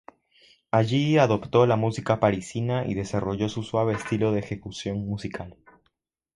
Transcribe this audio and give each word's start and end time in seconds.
Allí 0.71 1.19
adoptó 1.19 1.67
la 1.67 1.75
música 1.75 2.19
parisina 2.19 2.87
y 2.87 2.95
desarrolló 2.95 3.49
su 3.49 3.61
suave 3.61 3.93
estilo 3.93 4.31
de 4.31 4.39
ejecución 4.39 5.05
musical. 5.05 5.55